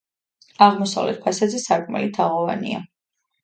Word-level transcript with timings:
აღმოსავლეთ 0.67 1.21
ფასადზე 1.27 1.61
სარკმელი 1.67 2.13
თაღოვანია. 2.19 2.85